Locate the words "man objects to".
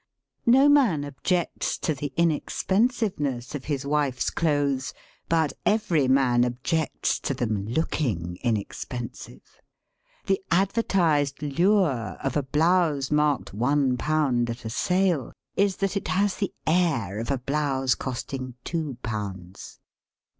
0.67-1.93, 6.07-7.35